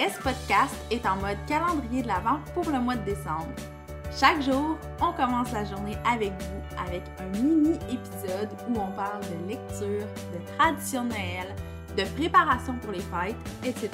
S-Podcast 0.00 0.76
est 0.92 1.04
en 1.06 1.16
mode 1.16 1.38
calendrier 1.48 2.02
de 2.02 2.06
l'Avent 2.06 2.38
pour 2.54 2.70
le 2.70 2.78
mois 2.78 2.94
de 2.94 3.04
décembre. 3.04 3.48
Chaque 4.16 4.40
jour, 4.42 4.78
on 5.00 5.12
commence 5.12 5.50
la 5.50 5.64
journée 5.64 5.96
avec 6.08 6.30
vous 6.30 6.86
avec 6.86 7.02
un 7.18 7.26
mini-épisode 7.36 8.48
où 8.68 8.78
on 8.78 8.92
parle 8.92 9.22
de 9.22 9.48
lecture, 9.48 10.06
de 10.32 10.56
tradition 10.56 11.02
de 11.02 11.08
Noël, 11.08 11.52
de 11.96 12.04
préparation 12.16 12.78
pour 12.78 12.92
les 12.92 13.00
fêtes, 13.00 13.34
etc. 13.64 13.90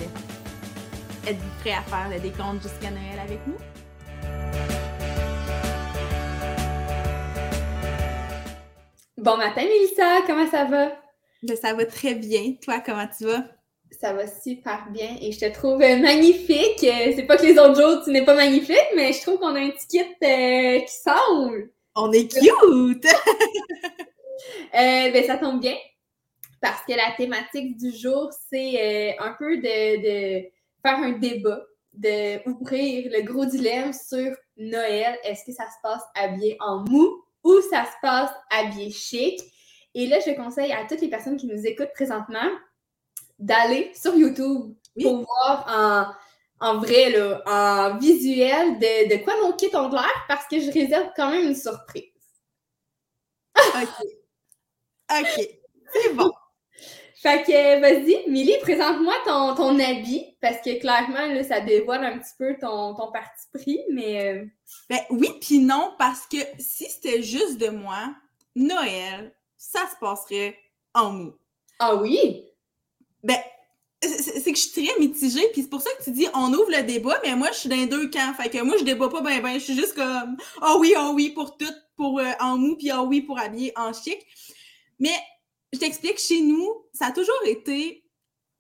Êtes-vous 1.27 1.61
prêt 1.61 1.73
à 1.73 1.81
faire 1.81 2.11
le 2.11 2.21
décompte 2.21 2.63
jusqu'à 2.63 2.91
Noël 2.91 3.19
avec 3.19 3.41
nous? 3.47 3.57
Bon 9.17 9.39
matin, 9.39 9.63
Mélissa, 9.63 10.21
comment 10.27 10.51
ça 10.51 10.67
va? 10.67 10.89
Ben, 11.43 11.57
ça 11.57 11.73
va 11.73 11.87
très 11.87 12.15
bien. 12.15 12.57
Toi, 12.63 12.81
comment 12.85 13.07
tu 13.07 13.25
vas? 13.25 13.45
Ça 13.91 14.13
va 14.13 14.27
super 14.27 14.87
bien 14.91 15.17
et 15.21 15.33
je 15.33 15.41
te 15.41 15.53
trouve 15.53 15.81
euh, 15.81 15.97
magnifique. 15.97 16.83
Euh, 16.83 17.13
c'est 17.15 17.27
pas 17.27 17.37
que 17.37 17.47
les 17.47 17.59
autres 17.59 17.81
jours, 17.81 18.03
tu 18.05 18.11
n'es 18.11 18.25
pas 18.25 18.35
magnifique, 18.35 18.89
mais 18.97 19.13
je 19.13 19.23
trouve 19.23 19.39
qu'on 19.39 19.55
a 19.55 19.61
un 19.61 19.71
petit 19.71 19.87
kit 19.87 20.01
euh, 20.01 20.81
qui 20.81 20.95
semble. 20.95 21.71
On 21.95 22.11
est 22.13 22.31
cute! 22.31 23.07
ben, 24.73 25.25
ça 25.27 25.37
tombe 25.37 25.61
bien 25.61 25.77
parce 26.61 26.83
que 26.87 26.95
la 26.95 27.13
thématique 27.17 27.77
du 27.77 27.93
jour, 27.93 28.31
c'est 28.51 29.17
un 29.19 29.37
peu 29.39 29.59
de, 29.59 29.63
de, 29.63 30.49
faire 30.83 30.99
un 30.99 31.13
débat, 31.13 31.63
de 31.93 32.49
ouvrir 32.49 33.11
le 33.13 33.23
gros 33.23 33.45
dilemme 33.45 33.93
sur 33.93 34.35
Noël. 34.57 35.19
Est-ce 35.25 35.45
que 35.45 35.53
ça 35.53 35.65
se 35.65 35.77
passe 35.83 36.03
habillé 36.15 36.57
en 36.61 36.83
mou 36.89 37.23
ou 37.45 37.61
ça 37.71 37.85
se 37.85 37.97
passe 38.01 38.31
habillé 38.51 38.91
chic? 38.91 39.41
Et 39.95 40.07
là, 40.07 40.19
je 40.27 40.33
conseille 40.33 40.73
à 40.73 40.87
toutes 40.89 41.03
les 41.03 41.09
personnes 41.09 41.37
qui 41.37 41.47
nous 41.47 41.67
écoutent 41.67 41.93
présentement 41.95 42.51
d'aller 43.45 43.93
sur 43.95 44.15
YouTube 44.15 44.75
pour 45.01 45.25
voir 45.25 46.17
en, 46.61 46.67
en 46.67 46.79
vrai, 46.79 47.11
là, 47.11 47.43
en 47.47 47.99
visuel, 47.99 48.79
de, 48.79 49.15
de 49.15 49.23
quoi 49.23 49.35
mon 49.43 49.53
kit 49.53 49.75
ont 49.75 49.91
l'air 49.91 50.25
parce 50.29 50.47
que 50.49 50.59
je 50.61 50.71
réserve 50.71 51.11
quand 51.15 51.31
même 51.31 51.49
une 51.49 51.55
surprise. 51.55 52.05
OK. 53.57 54.07
OK. 55.11 55.49
C'est 55.93 56.15
bon. 56.15 56.31
Fait 57.23 57.43
que, 57.43 57.81
vas-y, 57.81 58.29
Milly, 58.29 58.55
présente-moi 58.61 59.15
ton, 59.25 59.55
ton 59.55 59.79
habit, 59.79 60.37
parce 60.43 60.59
que 60.59 60.79
clairement, 60.79 61.27
là, 61.27 61.43
ça 61.43 61.61
dévoile 61.61 62.05
un 62.05 62.19
petit 62.19 62.35
peu 62.39 62.55
ton, 62.61 62.95
ton 62.95 63.11
parti 63.13 63.47
pris, 63.55 63.81
mais... 63.91 64.35
Euh, 64.35 64.45
ben 64.91 65.01
oui, 65.09 65.31
puis 65.41 65.59
non, 65.59 65.95
parce 65.99 66.27
que 66.27 66.37
si 66.59 66.85
c'était 66.85 67.23
juste 67.23 67.57
de 67.57 67.69
moi, 67.69 68.15
Noël, 68.55 69.35
ça 69.57 69.81
se 69.91 69.99
passerait 69.99 70.59
en 70.93 71.13
mou. 71.13 71.35
Ah 71.79 71.95
oui? 71.95 72.45
Ben, 73.25 73.37
c'est 74.01 74.53
que 74.53 74.59
je 74.59 74.63
suis 74.63 74.85
très 74.85 75.01
mitigée, 75.01 75.49
puis 75.53 75.63
c'est 75.63 75.71
pour 75.71 75.81
ça 75.81 75.91
que 75.99 76.05
tu 76.05 76.13
dis 76.13 76.27
on 76.35 76.53
ouvre 76.53 76.71
le 76.71 76.83
débat, 76.83 77.19
mais 77.25 77.35
moi 77.35 77.49
je 77.53 77.59
suis 77.59 77.69
dans 77.69 77.87
deux 77.87 78.09
camps. 78.11 78.35
Fait 78.35 78.51
que 78.51 78.63
moi 78.63 78.77
je 78.79 78.85
débat 78.85 79.09
pas 79.09 79.23
ben 79.23 79.43
ben, 79.43 79.55
je 79.55 79.65
suis 79.65 79.75
juste 79.75 79.95
comme 79.95 80.37
oh 80.63 80.77
oui, 80.79 80.95
oh 80.97 81.13
oui 81.15 81.31
pour 81.31 81.57
tout, 81.57 81.73
pour 81.97 82.21
euh, 82.21 82.33
en 82.41 82.59
mou, 82.59 82.77
puis 82.77 82.91
oh 82.93 83.07
oui 83.09 83.23
pour 83.23 83.39
habiller 83.39 83.73
en 83.77 83.93
chic. 83.93 84.19
Mais 84.99 85.17
je 85.73 85.79
t'explique, 85.79 86.19
chez 86.19 86.41
nous, 86.41 86.87
ça 86.93 87.07
a 87.07 87.13
toujours 87.13 87.43
été 87.47 88.05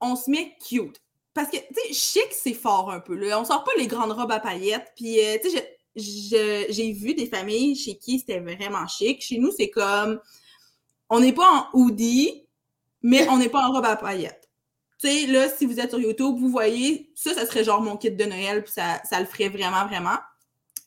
on 0.01 0.17
se 0.17 0.31
met 0.31 0.57
cute. 0.67 1.01
Parce 1.33 1.51
que, 1.51 1.57
tu 1.57 1.75
sais, 1.75 1.93
chic, 1.93 2.33
c'est 2.33 2.55
fort 2.55 2.91
un 2.91 3.01
peu. 3.01 3.15
Là. 3.15 3.41
On 3.41 3.45
sort 3.45 3.65
pas 3.65 3.73
les 3.77 3.87
grandes 3.87 4.13
robes 4.13 4.31
à 4.31 4.41
paillettes. 4.41 4.93
Puis, 4.97 5.19
euh, 5.21 5.39
tu 5.43 5.51
sais, 5.51 5.79
j'ai 6.71 6.93
vu 6.93 7.15
des 7.15 7.27
familles 7.27 7.77
chez 7.77 7.97
qui 7.97 8.21
c'était 8.21 8.41
vraiment 8.41 8.87
chic. 8.87 9.21
Chez 9.21 9.39
nous, 9.39 9.51
c'est 9.51 9.71
comme, 9.71 10.21
on 11.09 11.21
n'est 11.21 11.33
pas 11.33 11.69
en 11.73 11.79
hoodie, 11.79 12.47
mais 13.03 13.29
on 13.29 13.39
n'est 13.39 13.49
pas 13.49 13.67
en 13.67 13.73
robe 13.73 13.85
à 13.85 13.97
paillettes. 13.97 14.44
Tu 15.01 15.09
sais, 15.09 15.27
là, 15.27 15.49
si 15.49 15.67
vous 15.67 15.81
êtes 15.81 15.91
sur 15.91 16.01
YouTube, 16.01 16.37
vous 16.39 16.49
voyez, 16.49 17.11
ça, 17.15 17.35
ça 17.35 17.47
serait 17.47 17.65
genre 17.65 17.81
mon 17.81 17.97
kit 17.97 18.11
de 18.11 18.25
Noël, 18.25 18.63
puis 18.63 18.73
ça, 18.73 19.03
ça 19.09 19.21
le 19.21 19.27
ferait 19.27 19.49
vraiment, 19.49 19.87
vraiment. 19.87 20.19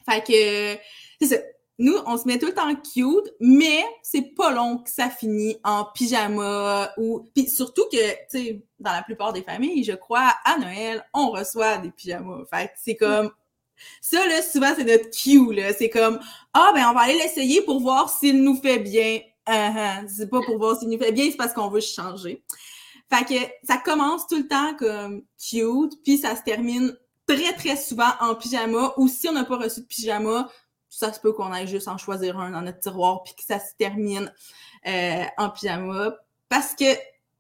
Fait 0.10 0.24
que, 0.24 0.82
c'est 1.20 1.28
ça. 1.28 1.42
Nous, 1.80 1.96
on 2.08 2.18
se 2.18 2.26
met 2.26 2.40
tout 2.40 2.48
le 2.48 2.56
temps 2.56 2.74
cute, 2.76 3.32
mais 3.40 3.84
c'est 4.02 4.34
pas 4.36 4.52
long 4.52 4.80
que 4.80 4.90
ça 4.90 5.12
finit 5.12 5.58
en 5.64 5.86
pyjama 5.86 6.92
ou... 6.98 7.30
Puis 7.36 7.48
surtout 7.48 7.84
que, 7.92 7.98
tu 8.12 8.18
sais, 8.30 8.62
dans 8.80 8.94
la 8.94 9.04
plupart 9.04 9.32
des 9.32 9.44
familles, 9.44 9.84
je 9.84 9.92
crois, 9.92 10.34
à 10.44 10.58
Noël, 10.58 11.06
on 11.14 11.30
reçoit 11.30 11.78
des 11.78 11.92
pyjamas. 11.92 12.46
Fait 12.50 12.68
que 12.68 12.74
c'est 12.78 12.96
comme... 12.96 13.30
Ça, 14.02 14.26
là, 14.28 14.42
souvent, 14.42 14.74
c'est 14.76 14.86
notre 14.86 15.12
cue, 15.12 15.54
là. 15.54 15.72
C'est 15.72 15.92
comme, 15.92 16.20
ah, 16.54 16.72
ben, 16.74 16.88
on 16.90 16.94
va 16.94 17.02
aller 17.02 17.14
l'essayer 17.14 17.62
pour 17.62 17.80
voir 17.80 18.10
s'il 18.10 18.42
nous 18.42 18.60
fait 18.60 18.80
bien. 18.80 19.20
Uh 19.48 20.08
C'est 20.08 20.32
pas 20.32 20.42
pour 20.42 20.58
voir 20.58 20.80
s'il 20.80 20.90
nous 20.90 20.98
fait 20.98 21.12
bien, 21.12 21.30
c'est 21.30 21.38
parce 21.38 21.54
qu'on 21.54 21.70
veut 21.70 21.80
changer. 21.80 22.44
Fait 23.10 23.26
que 23.26 23.42
ça 23.64 23.78
commence 23.78 24.28
tout 24.28 24.38
le 24.38 24.48
temps 24.48 24.76
comme 24.76 25.24
cute, 25.38 26.02
puis 26.04 26.18
ça 26.18 26.36
se 26.36 26.44
termine 26.44 26.96
très, 27.26 27.54
très 27.54 27.76
souvent 27.76 28.12
en 28.20 28.36
pyjama, 28.36 28.94
ou 28.98 29.08
si 29.08 29.28
on 29.30 29.34
n'a 29.34 29.46
pas 29.46 29.58
reçu 29.58 29.82
de 29.82 29.86
pyjama, 29.86 30.50
ça 30.90 31.14
se 31.14 31.20
peut 31.20 31.34
qu'on 31.34 31.52
aille 31.52 31.68
juste 31.68 31.88
en 31.88 31.98
choisir 31.98 32.40
un 32.40 32.52
dans 32.52 32.62
notre 32.62 32.80
tiroir, 32.80 33.24
puis 33.24 33.34
que 33.36 33.44
ça 33.44 33.60
se 33.60 33.76
termine 33.78 34.32
euh, 34.88 35.24
en 35.38 35.50
pyjama. 35.50 36.16
Parce 36.50 36.74
que, 36.74 36.94
tu 36.94 37.00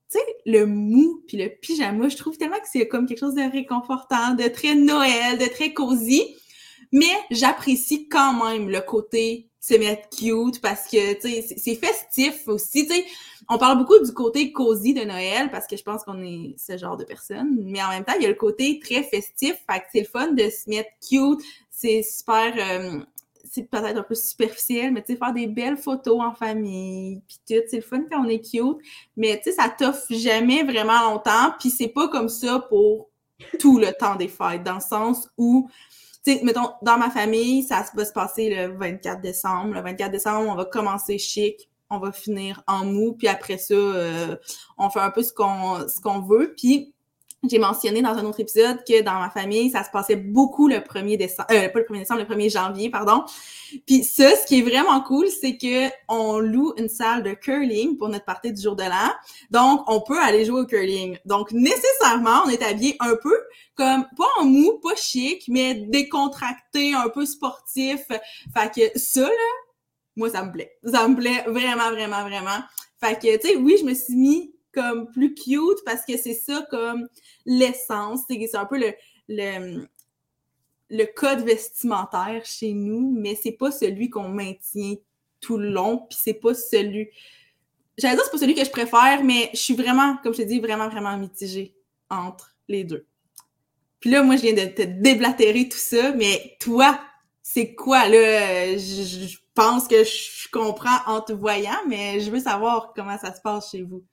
sais, 0.09 0.19
le 0.45 0.65
mou 0.65 1.23
puis 1.27 1.37
le 1.37 1.49
pyjama, 1.49 2.09
je 2.09 2.17
trouve 2.17 2.37
tellement 2.37 2.59
que 2.59 2.67
c'est 2.71 2.87
comme 2.87 3.07
quelque 3.07 3.19
chose 3.19 3.35
de 3.35 3.51
réconfortant, 3.51 4.35
de 4.35 4.47
très 4.47 4.75
Noël, 4.75 5.37
de 5.37 5.45
très 5.45 5.73
cosy. 5.73 6.35
Mais 6.91 7.05
j'apprécie 7.31 8.07
quand 8.07 8.45
même 8.45 8.69
le 8.69 8.79
côté 8.81 9.46
se 9.59 9.75
mettre 9.75 10.09
cute 10.09 10.61
parce 10.61 10.87
que, 10.87 11.19
c'est 11.21 11.75
festif 11.75 12.47
aussi. 12.47 12.87
On 13.49 13.57
parle 13.57 13.77
beaucoup 13.77 13.99
du 14.03 14.11
côté 14.13 14.51
cosy 14.51 14.93
de 14.93 15.03
Noël 15.03 15.49
parce 15.51 15.67
que 15.67 15.77
je 15.77 15.83
pense 15.83 16.03
qu'on 16.03 16.21
est 16.21 16.55
ce 16.57 16.77
genre 16.77 16.97
de 16.97 17.03
personne. 17.03 17.57
Mais 17.63 17.81
en 17.83 17.89
même 17.89 18.03
temps, 18.03 18.13
il 18.17 18.23
y 18.23 18.25
a 18.25 18.29
le 18.29 18.35
côté 18.35 18.79
très 18.79 19.03
festif. 19.03 19.55
Fait 19.69 19.79
que 19.79 19.85
c'est 19.91 19.99
le 20.01 20.05
fun 20.05 20.31
de 20.31 20.49
se 20.49 20.69
mettre 20.69 20.89
cute. 21.01 21.41
C'est 21.69 22.03
super... 22.03 22.53
Euh, 22.57 22.99
c'est 23.49 23.63
peut-être 23.63 23.97
un 23.97 24.03
peu 24.03 24.15
superficiel, 24.15 24.91
mais 24.91 25.01
tu 25.01 25.13
sais, 25.13 25.17
faire 25.17 25.33
des 25.33 25.47
belles 25.47 25.77
photos 25.77 26.19
en 26.21 26.33
famille, 26.33 27.21
puis 27.27 27.37
tout, 27.47 27.63
c'est 27.69 27.77
le 27.77 27.81
fun 27.81 28.03
quand 28.11 28.23
on 28.23 28.29
est 28.29 28.41
cute, 28.41 28.77
mais 29.15 29.37
tu 29.37 29.43
sais, 29.45 29.53
ça 29.53 29.69
t'offre 29.69 30.05
jamais 30.09 30.63
vraiment 30.63 31.11
longtemps, 31.11 31.53
puis 31.59 31.69
c'est 31.69 31.87
pas 31.87 32.07
comme 32.07 32.29
ça 32.29 32.59
pour 32.67 33.09
tout 33.59 33.79
le 33.79 33.91
temps 33.93 34.15
des 34.15 34.27
fêtes, 34.27 34.63
dans 34.63 34.75
le 34.75 34.79
sens 34.81 35.29
où 35.37 35.69
mettons, 36.43 36.71
dans 36.81 36.97
ma 36.97 37.09
famille, 37.09 37.63
ça 37.63 37.85
va 37.95 38.05
se 38.05 38.13
passer 38.13 38.49
le 38.53 38.77
24 38.77 39.21
décembre. 39.21 39.73
Le 39.73 39.81
24 39.81 40.11
décembre, 40.11 40.49
on 40.51 40.55
va 40.55 40.65
commencer 40.65 41.17
chic, 41.17 41.69
on 41.89 41.99
va 41.99 42.11
finir 42.11 42.63
en 42.67 42.85
mou, 42.85 43.13
puis 43.13 43.27
après 43.27 43.57
ça, 43.57 43.73
euh, 43.73 44.35
on 44.77 44.89
fait 44.89 44.99
un 44.99 45.11
peu 45.11 45.23
ce 45.23 45.33
qu'on 45.33 45.87
ce 45.87 46.01
qu'on 46.01 46.21
veut. 46.21 46.53
Puis 46.57 46.93
j'ai 47.43 47.59
mentionné 47.59 48.01
dans 48.01 48.17
un 48.17 48.25
autre 48.25 48.39
épisode 48.39 48.83
que 48.87 49.01
dans 49.03 49.19
ma 49.19 49.29
famille, 49.29 49.69
ça 49.69 49.83
se 49.83 49.91
passait 49.91 50.15
beaucoup 50.15 50.67
le 50.67 50.77
1er 50.77 51.17
décembre, 51.17 51.47
euh, 51.51 51.69
pas 51.69 51.79
le 51.79 51.85
1er 51.85 51.99
décembre, 51.99 52.21
le 52.27 52.35
1er 52.35 52.51
janvier, 52.51 52.89
pardon. 52.89 53.23
Puis 53.85 54.03
ça, 54.03 54.35
ce 54.35 54.45
qui 54.47 54.59
est 54.59 54.61
vraiment 54.63 55.01
cool, 55.01 55.27
c'est 55.27 55.55
que 55.57 55.89
on 56.07 56.39
loue 56.39 56.73
une 56.77 56.89
salle 56.89 57.21
de 57.21 57.33
curling 57.33 57.97
pour 57.97 58.09
notre 58.09 58.25
partie 58.25 58.51
du 58.51 58.61
jour 58.61 58.75
de 58.75 58.83
l'an. 58.83 59.11
Donc, 59.51 59.83
on 59.87 60.01
peut 60.01 60.19
aller 60.19 60.45
jouer 60.45 60.61
au 60.61 60.65
curling. 60.65 61.17
Donc, 61.25 61.51
nécessairement, 61.51 62.41
on 62.45 62.49
est 62.49 62.63
habillé 62.63 62.95
un 62.99 63.15
peu 63.21 63.37
comme, 63.75 64.05
pas 64.17 64.27
en 64.39 64.45
mou, 64.45 64.79
pas 64.81 64.95
chic, 64.95 65.43
mais 65.47 65.75
décontracté, 65.75 66.95
un 66.95 67.09
peu 67.09 67.25
sportif. 67.25 67.99
Fait 68.07 68.73
que 68.75 68.99
ça, 68.99 69.21
là, 69.21 69.29
moi, 70.15 70.31
ça 70.31 70.43
me 70.43 70.51
plaît. 70.51 70.75
Ça 70.83 71.07
me 71.07 71.15
plaît 71.15 71.43
vraiment, 71.47 71.91
vraiment, 71.91 72.23
vraiment. 72.23 72.63
Fait 72.99 73.13
que, 73.13 73.37
tu 73.37 73.47
sais, 73.47 73.55
oui, 73.57 73.77
je 73.79 73.85
me 73.85 73.93
suis 73.93 74.15
mis 74.15 74.56
comme 74.77 75.09
plus 75.11 75.33
cute 75.33 75.83
parce 75.85 76.05
que 76.05 76.17
c'est 76.17 76.35
ça 76.35 76.65
comme 76.69 77.07
l'essence. 77.45 78.21
C'est 78.29 78.55
un 78.55 78.65
peu 78.65 78.77
le, 78.77 78.93
le, 79.27 79.87
le, 80.91 81.05
code 81.15 81.39
vestimentaire 81.39 82.45
chez 82.45 82.73
nous, 82.73 83.11
mais 83.17 83.35
c'est 83.35 83.53
pas 83.53 83.71
celui 83.71 84.11
qu'on 84.11 84.29
maintient 84.29 84.95
tout 85.41 85.57
le 85.57 85.71
long, 85.71 86.05
puis 86.09 86.19
c'est 86.21 86.35
pas 86.35 86.53
celui. 86.53 87.09
J'allais 87.97 88.15
dire 88.15 88.23
c'est 88.25 88.31
pas 88.31 88.37
celui 88.37 88.53
que 88.53 88.63
je 88.63 88.69
préfère, 88.69 89.23
mais 89.23 89.49
je 89.53 89.59
suis 89.59 89.75
vraiment, 89.75 90.17
comme 90.21 90.33
je 90.33 90.43
te 90.43 90.47
dis, 90.47 90.59
vraiment, 90.59 90.89
vraiment 90.89 91.17
mitigée 91.17 91.75
entre 92.11 92.55
les 92.67 92.83
deux. 92.83 93.07
Puis 93.99 94.11
là, 94.11 94.21
moi, 94.21 94.35
je 94.35 94.43
viens 94.43 94.53
de 94.53 94.69
te 94.71 94.83
déblatérer 94.83 95.67
tout 95.67 95.77
ça, 95.77 96.11
mais 96.11 96.55
toi, 96.59 96.99
c'est 97.41 97.73
quoi, 97.73 98.07
là? 98.07 98.77
Je, 98.77 99.37
pense 99.55 99.87
que 99.87 100.03
je 100.03 100.47
comprends 100.51 100.99
en 101.07 101.19
te 101.19 101.33
voyant, 101.33 101.79
mais 101.87 102.19
je 102.19 102.29
veux 102.29 102.39
savoir 102.39 102.93
comment 102.95 103.17
ça 103.17 103.33
se 103.33 103.41
passe 103.41 103.71
chez 103.71 103.81
vous. 103.81 104.03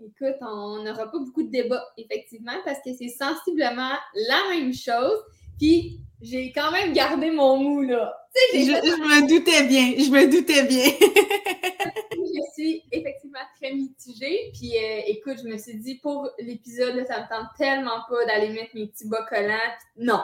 Écoute, 0.00 0.36
on 0.42 0.84
n'aura 0.84 1.10
pas 1.10 1.18
beaucoup 1.18 1.42
de 1.42 1.50
débats, 1.50 1.84
effectivement, 1.96 2.56
parce 2.64 2.78
que 2.84 2.94
c'est 2.94 3.08
sensiblement 3.08 3.94
la 4.14 4.50
même 4.50 4.72
chose. 4.72 5.18
Puis, 5.58 5.98
j'ai 6.20 6.52
quand 6.52 6.70
même 6.70 6.92
gardé 6.92 7.32
mon 7.32 7.56
mou, 7.56 7.82
là. 7.82 8.14
Je, 8.54 8.58
je, 8.58 8.64
me 8.64 9.28
doutais 9.28 9.64
bien, 9.64 9.94
je 9.98 10.10
me 10.10 10.30
doutais 10.30 10.62
bien. 10.62 10.84
je 12.12 12.52
suis 12.54 12.84
effectivement 12.92 13.40
très 13.60 13.72
mitigée. 13.72 14.52
Puis, 14.52 14.76
euh, 14.76 15.00
écoute, 15.08 15.38
je 15.42 15.48
me 15.48 15.58
suis 15.58 15.76
dit, 15.78 15.96
pour 15.96 16.30
l'épisode, 16.38 17.04
ça 17.08 17.22
me 17.22 17.28
tente 17.28 17.48
tellement 17.56 18.04
pas 18.08 18.24
d'aller 18.26 18.50
mettre 18.50 18.76
mes 18.76 18.86
petits 18.86 19.08
bas 19.08 19.26
collants. 19.28 19.58
Non, 19.96 20.22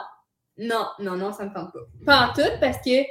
non, 0.57 0.85
non, 0.99 1.17
non, 1.17 1.33
ça 1.33 1.45
me 1.45 1.53
tente 1.53 1.73
pas. 1.73 1.79
Pas 2.05 2.29
en 2.29 2.33
tout, 2.33 2.59
parce 2.61 2.77
que 2.77 3.03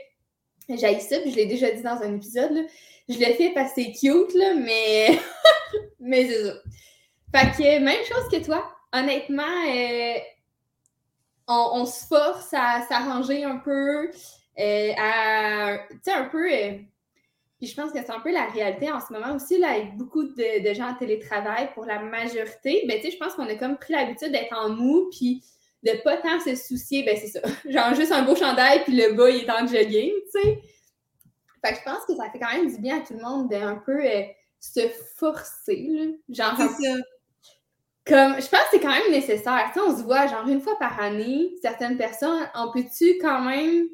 j'ai 0.71 1.01
ça, 1.01 1.21
puis 1.21 1.31
je 1.31 1.37
l'ai 1.37 1.47
déjà 1.47 1.71
dit 1.71 1.83
dans 1.83 2.01
un 2.03 2.17
épisode, 2.17 2.53
là. 2.53 2.63
Je 3.07 3.19
l'ai 3.19 3.35
fait 3.35 3.53
parce 3.53 3.75
que 3.75 3.83
c'est 3.83 3.93
cute, 3.93 4.33
là, 4.33 4.55
mais 4.55 5.09
Mais 6.05 6.29
c'est 6.29 6.45
ça. 6.45 6.53
Fait 7.35 7.51
que 7.51 7.81
même 7.81 8.05
chose 8.05 8.29
que 8.31 8.45
toi. 8.45 8.71
Honnêtement, 8.93 9.43
euh, 9.43 10.15
on, 11.49 11.85
se 11.85 12.07
force 12.07 12.53
à 12.53 12.83
s'arranger 12.89 13.43
un 13.43 13.57
peu, 13.57 14.09
euh, 14.59 14.93
à, 14.97 15.79
tu 15.91 15.99
sais, 16.05 16.13
un 16.13 16.27
peu... 16.27 16.53
Euh, 16.53 16.79
puis 17.59 17.69
je 17.69 17.75
pense 17.75 17.93
que 17.93 17.99
c'est 17.99 18.13
un 18.13 18.21
peu 18.21 18.33
la 18.33 18.47
réalité 18.47 18.93
en 18.93 19.01
ce 19.01 19.13
moment 19.13 19.35
aussi, 19.35 19.59
là, 19.59 19.71
avec 19.71 19.97
beaucoup 19.97 20.25
de, 20.25 20.75
gens 20.75 20.91
en 20.91 20.95
télétravail 20.95 21.71
pour 21.75 21.87
la 21.87 21.99
majorité. 22.01 22.85
Ben, 22.87 23.01
tu 23.01 23.07
sais, 23.07 23.11
je 23.13 23.17
pense 23.17 23.35
qu'on 23.35 23.49
a 23.49 23.55
comme 23.55 23.79
pris 23.79 23.95
l'habitude 23.95 24.31
d'être 24.31 24.57
en 24.57 24.69
mou, 24.69 25.09
puis 25.11 25.43
de 25.83 25.93
pas 26.03 26.19
tant 26.19 26.39
se 26.41 26.55
soucier, 26.55 27.03
ben 27.05 27.17
c'est 27.17 27.29
ça. 27.29 27.41
Genre 27.69 27.95
juste 27.95 28.13
un 28.13 28.23
beau 28.23 28.37
chandail, 28.37 28.85
puis 28.85 28.95
le 28.95 29.15
bas, 29.15 29.31
il 29.31 29.45
est 29.45 29.51
en 29.51 29.67
jogging, 29.67 30.13
tu 30.13 30.41
sais. 30.41 30.63
Fait 31.65 31.73
que 31.73 31.79
je 31.79 31.85
pense 31.85 32.05
que 32.07 32.15
ça 32.15 32.31
fait 32.31 32.39
quand 32.39 32.53
même 32.53 32.71
du 32.71 32.79
bien 32.81 32.99
à 32.99 33.01
tout 33.01 33.15
le 33.15 33.23
monde 33.23 33.49
d'un 33.49 33.77
peu 33.77 34.05
euh, 34.05 34.23
se 34.73 34.89
forcer, 35.17 35.87
là. 35.91 36.05
Genre, 36.29 36.55
c'est 36.57 36.87
ça. 36.87 36.97
Comme, 38.07 38.35
je 38.35 38.49
pense 38.49 38.61
que 38.61 38.69
c'est 38.73 38.81
quand 38.81 38.91
même 38.91 39.11
nécessaire. 39.11 39.71
Tu 39.73 39.81
sais, 39.81 39.81
on 39.81 39.97
se 39.97 40.03
voit 40.03 40.27
genre 40.27 40.47
une 40.47 40.61
fois 40.61 40.79
par 40.79 41.01
année, 41.01 41.55
certaines 41.63 41.97
personnes, 41.97 42.49
on 42.55 42.71
peut-tu 42.71 43.19
quand 43.19 43.43
même. 43.43 43.89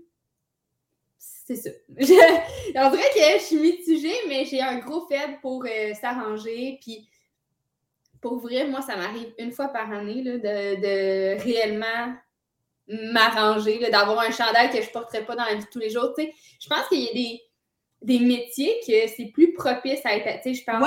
C'est 1.19 1.57
ça. 1.57 1.71
on 1.97 2.91
dirait 2.91 3.11
que 3.15 3.39
je 3.39 3.45
suis 3.45 3.57
mitigée, 3.57 4.17
mais 4.29 4.45
j'ai 4.45 4.61
un 4.63 4.79
gros 4.79 5.07
faible 5.07 5.39
pour 5.43 5.65
euh, 5.65 5.95
s'arranger. 5.95 6.79
Puis, 6.81 7.09
pour 8.21 8.39
vrai, 8.39 8.67
moi, 8.67 8.83
ça 8.83 8.97
m'arrive 8.97 9.33
une 9.39 9.53
fois 9.53 9.69
par 9.69 9.91
année 9.93 10.23
là, 10.23 10.39
de, 10.39 11.43
réellement 11.43 12.15
m'arranger, 12.89 13.79
d'avoir 13.91 14.21
un 14.21 14.33
chandail 14.33 14.71
que 14.71 14.83
je 14.83 14.89
ne 14.89 14.93
porterais 14.93 15.25
pas 15.25 15.37
dans 15.37 15.45
la 15.45 15.55
vie 15.55 15.65
de 15.65 15.71
tous 15.71 15.79
les 15.79 15.91
jours. 15.91 16.13
Tu 16.17 16.25
sais, 16.25 16.35
je 16.61 16.69
pense 16.69 16.89
qu'il 16.89 17.01
y 17.01 17.09
a 17.09 17.13
des, 17.13 17.41
des 18.03 18.19
métiers 18.19 18.81
que 18.87 19.09
c'est 19.09 19.31
plus 19.33 19.53
propice 19.53 20.01
à 20.05 20.17
être. 20.17 20.43
Tu 20.43 20.55
sais, 20.55 20.61
je 20.61 20.65
pense 20.65 20.87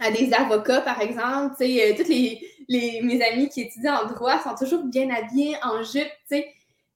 à 0.00 0.10
des 0.10 0.32
avocats, 0.32 0.80
par 0.80 1.00
exemple. 1.00 1.54
Tu 1.58 1.66
sais, 1.66 1.92
euh, 1.92 1.96
toutes 1.96 2.08
les, 2.08 3.00
mes 3.02 3.22
amis 3.22 3.48
qui 3.48 3.62
étudient 3.62 4.02
en 4.02 4.06
droit 4.06 4.38
sont 4.40 4.54
toujours 4.54 4.84
bien 4.84 5.08
habillés 5.10 5.56
en 5.62 5.82
jupe, 5.82 6.10
tu 6.28 6.36
sais. 6.36 6.52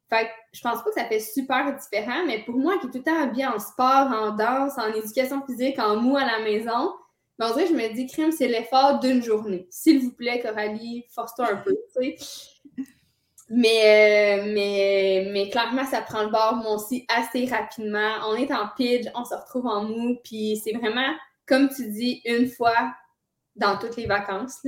Fait 0.08 0.28
je 0.52 0.60
pense 0.60 0.82
pas 0.82 0.90
que 0.90 1.00
ça 1.00 1.04
fait 1.04 1.20
super 1.20 1.76
différent, 1.76 2.24
mais 2.26 2.42
pour 2.44 2.54
moi 2.56 2.78
qui 2.78 2.86
est 2.86 2.90
tout 2.90 2.98
le 2.98 3.02
temps 3.02 3.22
habillée 3.22 3.46
en 3.46 3.58
sport, 3.58 4.08
en 4.12 4.30
danse, 4.30 4.78
en 4.78 4.92
éducation 4.94 5.44
physique, 5.44 5.78
en 5.78 5.96
mou 5.96 6.16
à 6.16 6.24
la 6.24 6.38
maison, 6.44 6.92
ben, 7.38 7.48
je 7.48 7.74
me 7.74 7.94
dis, 7.94 8.06
crime, 8.06 8.32
c'est 8.32 8.48
l'effort 8.48 8.98
d'une 9.00 9.22
journée. 9.22 9.66
S'il 9.68 10.00
vous 10.00 10.12
plaît, 10.12 10.40
Coralie, 10.40 11.04
force-toi 11.10 11.52
un 11.52 11.56
peu, 11.56 11.76
tu 11.94 12.16
sais. 12.16 12.16
Mais, 13.48 14.40
euh, 14.40 14.52
mais, 14.52 15.28
mais 15.32 15.48
clairement, 15.50 15.84
ça 15.84 16.00
prend 16.00 16.24
le 16.24 16.30
bord, 16.30 16.56
moi 16.56 16.74
aussi, 16.74 17.06
assez 17.08 17.46
rapidement. 17.46 18.10
On 18.28 18.34
est 18.34 18.52
en 18.52 18.68
pitch, 18.76 19.06
on 19.14 19.24
se 19.24 19.34
retrouve 19.34 19.66
en 19.66 19.84
mou, 19.84 20.18
puis 20.24 20.60
c'est 20.64 20.72
vraiment 20.72 21.14
comme 21.46 21.68
tu 21.68 21.88
dis, 21.88 22.20
une 22.24 22.48
fois 22.48 22.92
dans 23.54 23.78
toutes 23.78 23.96
les 23.96 24.06
vacances, 24.06 24.66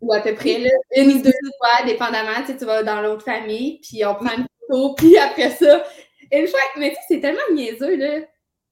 ou 0.00 0.12
à 0.12 0.20
peu 0.20 0.34
près, 0.34 0.58
là, 0.58 0.70
une 0.96 1.12
ou 1.12 1.22
deux 1.22 1.32
fois, 1.58 1.84
dépendamment, 1.86 2.40
tu, 2.40 2.52
sais, 2.52 2.56
tu 2.56 2.64
vas 2.64 2.82
dans 2.82 3.00
l'autre 3.00 3.24
famille, 3.24 3.80
puis 3.80 4.04
on 4.04 4.14
prend 4.14 4.36
une 4.36 4.46
photo, 4.68 4.94
puis 4.98 5.16
après 5.18 5.50
ça, 5.50 5.84
une 6.30 6.46
fois, 6.46 6.60
mais 6.76 6.90
tu 6.90 6.94
sais, 6.96 7.00
c'est 7.08 7.20
tellement 7.20 7.40
niaiseux, 7.52 7.96
là. 7.96 8.20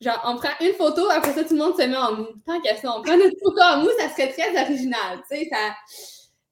Genre, 0.00 0.22
on 0.26 0.36
prend 0.36 0.50
une 0.60 0.74
photo, 0.74 1.10
après 1.10 1.32
ça, 1.32 1.42
tout 1.42 1.54
le 1.54 1.58
monde 1.58 1.76
se 1.76 1.84
met 1.84 1.96
en 1.96 2.14
mou. 2.14 2.26
Tant 2.46 2.60
qu'à 2.60 2.76
ça, 2.76 2.94
on 2.96 3.02
prend 3.02 3.16
notre 3.16 3.36
photo 3.42 3.60
en 3.60 3.78
mou, 3.78 3.88
ça 3.98 4.08
serait 4.10 4.30
très 4.30 4.62
original, 4.62 5.18
tu 5.28 5.36
sais, 5.36 5.48
ça... 5.50 5.74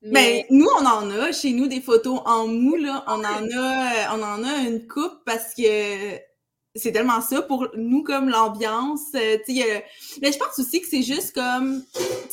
Mais... 0.02 0.46
Ben, 0.48 0.58
nous, 0.58 0.68
on 0.78 0.86
en 0.86 1.10
a 1.10 1.32
chez 1.32 1.52
nous 1.52 1.66
des 1.66 1.80
photos 1.80 2.20
en 2.24 2.46
mou, 2.46 2.76
là. 2.76 3.04
On 3.08 3.20
en 3.20 3.24
a, 3.24 4.16
on 4.16 4.22
en 4.22 4.44
a 4.44 4.56
une 4.68 4.86
coupe 4.86 5.24
parce 5.24 5.54
que 5.54 6.18
c'est 6.76 6.92
tellement 6.92 7.20
ça 7.20 7.42
pour 7.42 7.68
nous 7.74 8.02
comme 8.02 8.28
l'ambiance. 8.28 9.14
Euh, 9.14 9.38
mais 9.48 10.32
je 10.32 10.38
pense 10.38 10.58
aussi 10.58 10.80
que 10.80 10.86
c'est 10.86 11.02
juste 11.02 11.34
comme 11.34 11.82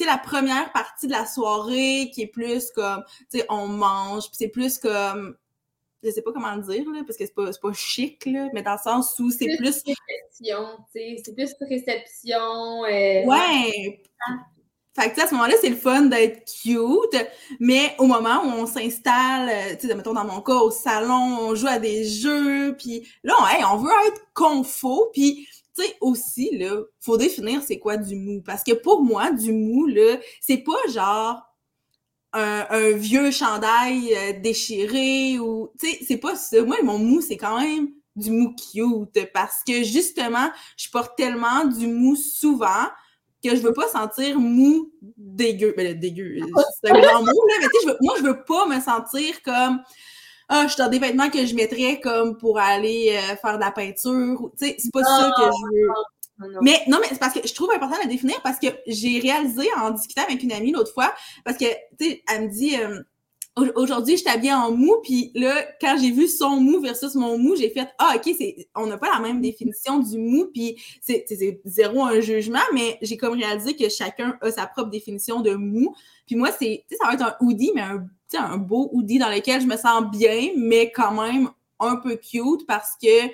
la 0.06 0.18
première 0.18 0.71
partie 0.71 1.07
de 1.07 1.12
la 1.12 1.25
soirée 1.25 2.12
qui 2.13 2.24
est 2.24 2.27
plus 2.27 2.71
comme 2.71 3.04
on 3.50 3.68
mange, 3.68 4.24
puis 4.27 4.36
c'est 4.38 4.50
plus 4.50 4.77
comme 4.77 5.36
je 6.04 6.09
sais 6.12 6.21
pas 6.21 6.33
comment 6.33 6.54
le 6.56 6.63
dire 6.63 6.83
là 6.92 7.01
parce 7.07 7.18
que 7.18 7.25
c'est 7.25 7.33
pas 7.33 7.50
pas 7.62 7.74
chic 7.74 8.25
là, 8.25 8.50
mais 8.54 8.62
dans 8.62 8.74
le 8.74 8.80
sens 8.83 9.18
où 9.19 9.31
c'est 9.31 9.45
plus, 9.57 9.81
plus 9.81 9.95
réception, 10.09 10.68
tu 10.94 11.00
sais, 11.00 11.21
c'est 11.24 11.33
plus 11.33 11.56
réception 11.62 12.83
euh... 12.83 13.25
Ouais. 13.25 14.04
Fait 14.95 15.12
que, 15.12 15.22
à 15.22 15.28
ce 15.28 15.34
moment-là, 15.34 15.56
c'est 15.60 15.69
le 15.69 15.75
fun 15.75 16.04
d'être 16.04 16.48
cute, 16.62 17.28
mais 17.60 17.95
au 17.98 18.06
moment 18.06 18.44
où 18.44 18.50
on 18.50 18.68
s'installe, 18.68 19.50
euh, 19.50 19.75
tu 19.80 19.88
sais, 19.88 19.95
mettons 19.95 20.13
dans 20.13 20.25
mon 20.25 20.42
cas, 20.42 20.54
au 20.54 20.69
salon, 20.69 21.38
on 21.42 21.56
joue 21.56 21.68
à 21.68 21.80
des 21.80 22.06
jeux, 22.06 22.75
puis 22.78 23.07
là, 23.24 23.34
on, 23.40 23.74
on 23.74 23.78
veut 23.78 23.92
être 24.07 24.22
confo, 24.36 25.10
puis 25.12 25.48
tu 25.75 25.84
sais, 25.84 25.98
aussi, 26.00 26.56
là, 26.57 26.84
faut 27.00 27.18
définir 27.18 27.63
c'est 27.63 27.80
quoi 27.80 27.98
du 27.98 28.16
mou. 28.16 28.44
Parce 28.45 28.63
que 28.63 28.74
pour 28.74 29.04
moi, 29.04 29.31
du 29.31 29.51
mou, 29.51 29.88
là, 29.88 30.18
c'est 30.42 30.57
pas 30.57 30.78
genre 30.90 31.42
un, 32.34 32.92
vieux 32.92 33.31
chandail 33.31 34.13
euh, 34.16 34.40
déchiré 34.40 35.40
ou, 35.40 35.72
tu 35.80 35.90
sais, 35.90 36.00
c'est 36.07 36.18
pas 36.18 36.36
ça. 36.36 36.62
Moi, 36.63 36.78
mon 36.84 37.00
mou, 37.00 37.22
c'est 37.22 37.38
quand 37.38 37.60
même 37.60 37.90
du 38.16 38.31
mou 38.31 38.56
cute 38.56 39.31
parce 39.34 39.63
que 39.66 39.84
justement, 39.84 40.51
je 40.78 40.90
porte 40.90 41.16
tellement 41.18 41.66
du 41.66 41.88
mou 41.88 42.16
souvent 42.16 42.88
que 43.44 43.56
je 43.56 43.62
veux 43.62 43.74
pas 43.74 43.88
sentir 43.88 44.40
mou 44.40 44.92
dégueu. 45.18 45.74
Ben, 45.75 45.98
dégueu, 46.00 46.38
c'est 46.81 46.92
un 46.92 47.00
grand 47.00 47.22
mot, 47.22 47.25
là, 47.25 47.56
mais 47.62 47.68
tu 47.74 47.88
sais, 47.88 47.95
moi, 48.01 48.16
je 48.18 48.24
veux 48.24 48.44
pas 48.44 48.66
me 48.66 48.80
sentir 48.80 49.42
comme 49.44 49.81
ah, 50.50 50.63
je 50.68 50.74
suis 50.74 50.84
dans 50.84 50.90
des 50.90 51.00
vêtements 51.00 51.30
que 51.30 51.45
je 51.45 51.56
mettrais 51.56 52.00
comme 52.00 52.38
pour 52.38 52.60
aller 52.60 53.18
euh, 53.18 53.36
faire 53.38 53.56
de 53.56 53.63
la 53.63 53.72
peinture. 53.72 54.51
Tu 54.57 54.68
sais, 54.68 54.75
c'est 54.78 54.92
pas 54.92 55.04
ça 55.04 55.31
que 55.38 55.44
je 55.44 56.48
veux. 56.48 56.60
Mais 56.62 56.81
non, 56.88 56.98
mais 57.00 57.07
c'est 57.10 57.19
parce 57.19 57.34
que 57.34 57.48
je 57.48 57.54
trouve 57.54 57.72
important 57.72 57.98
de 57.98 58.04
le 58.04 58.10
définir 58.10 58.42
parce 58.44 58.60
que 58.60 58.68
j'ai 58.88 59.19
réalisé 59.19 59.68
en 59.78 59.92
discutant 59.92 60.24
avec 60.24 60.44
une 60.44 60.51
amie 60.51 60.72
l'autre 60.72 60.94
fois, 60.94 61.13
parce 61.45 61.57
que, 61.57 61.66
tu 62.00 62.10
sais, 62.10 62.24
elle 62.31 62.44
me 62.44 62.50
dit, 62.50 62.78
euh, 62.78 63.01
Aujourd'hui, 63.55 64.17
je 64.17 64.23
t'habille 64.23 64.51
en 64.51 64.71
mou, 64.71 64.95
puis 65.03 65.31
là, 65.35 65.63
quand 65.79 65.95
j'ai 66.01 66.09
vu 66.09 66.27
son 66.27 66.59
mou 66.59 66.79
versus 66.81 67.13
mon 67.13 67.38
mou, 67.38 67.55
j'ai 67.55 67.69
fait 67.69 67.88
Ah, 68.00 68.15
ok, 68.15 68.35
on 68.75 68.88
n'a 68.88 68.97
pas 68.97 69.11
la 69.13 69.19
même 69.19 69.41
définition 69.41 70.00
du 70.00 70.17
mou, 70.17 70.50
puis 70.51 70.81
c'est, 71.01 71.25
zéro 71.63 72.03
un 72.03 72.19
jugement, 72.19 72.63
mais 72.73 72.97
j'ai 73.03 73.15
comme 73.15 73.33
réalisé 73.33 73.75
que 73.75 73.89
chacun 73.89 74.39
a 74.41 74.51
sa 74.51 74.65
propre 74.65 74.89
définition 74.89 75.41
de 75.41 75.53
mou. 75.53 75.94
Puis 76.25 76.35
moi, 76.35 76.50
c'est, 76.51 76.83
ça 77.00 77.07
va 77.07 77.13
être 77.13 77.21
un 77.21 77.35
hoodie, 77.41 77.71
mais 77.75 77.81
un, 77.81 78.07
un 78.39 78.57
beau 78.57 78.89
hoodie 78.91 79.19
dans 79.19 79.29
lequel 79.29 79.61
je 79.61 79.67
me 79.67 79.77
sens 79.77 80.09
bien, 80.11 80.49
mais 80.57 80.91
quand 80.91 81.11
même 81.11 81.49
un 81.79 81.97
peu 81.97 82.15
cute 82.15 82.65
parce 82.65 82.95
que 82.99 83.27